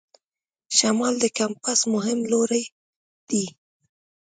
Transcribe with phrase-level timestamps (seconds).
[0.77, 2.63] شمال د کمپاس مهم لوری
[3.29, 3.45] دی.